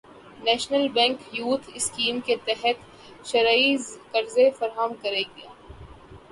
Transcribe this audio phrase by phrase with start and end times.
[0.45, 2.77] national bank youth scheme کے تحت
[3.27, 3.75] شرعی
[4.11, 5.49] قرضے فراہم کرے گا